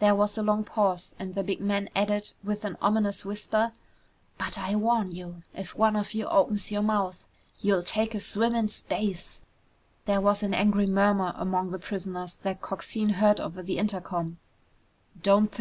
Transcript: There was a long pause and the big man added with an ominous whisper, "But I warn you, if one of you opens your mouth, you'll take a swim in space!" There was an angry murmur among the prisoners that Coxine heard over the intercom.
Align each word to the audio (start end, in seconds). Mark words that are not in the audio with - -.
There 0.00 0.16
was 0.16 0.36
a 0.36 0.42
long 0.42 0.64
pause 0.64 1.14
and 1.20 1.36
the 1.36 1.44
big 1.44 1.60
man 1.60 1.88
added 1.94 2.32
with 2.42 2.64
an 2.64 2.76
ominous 2.82 3.24
whisper, 3.24 3.70
"But 4.36 4.58
I 4.58 4.74
warn 4.74 5.12
you, 5.12 5.44
if 5.54 5.76
one 5.76 5.94
of 5.94 6.14
you 6.14 6.26
opens 6.26 6.72
your 6.72 6.82
mouth, 6.82 7.24
you'll 7.60 7.84
take 7.84 8.12
a 8.12 8.18
swim 8.18 8.56
in 8.56 8.66
space!" 8.66 9.42
There 10.04 10.20
was 10.20 10.42
an 10.42 10.52
angry 10.52 10.86
murmur 10.86 11.32
among 11.36 11.70
the 11.70 11.78
prisoners 11.78 12.34
that 12.42 12.60
Coxine 12.60 13.10
heard 13.18 13.38
over 13.38 13.62
the 13.62 13.78
intercom. 13.78 14.38